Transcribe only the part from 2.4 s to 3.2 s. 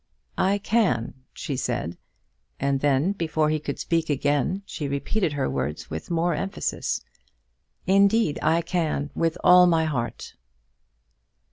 and then,